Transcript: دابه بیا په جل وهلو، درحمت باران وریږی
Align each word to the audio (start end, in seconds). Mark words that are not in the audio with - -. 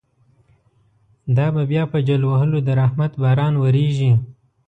دابه 1.35 1.63
بیا 1.71 1.83
په 1.91 1.97
جل 2.07 2.21
وهلو، 2.25 2.57
درحمت 2.67 3.11
باران 3.21 3.53
وریږی 3.57 4.11